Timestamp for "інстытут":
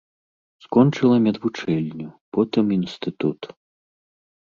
2.81-3.41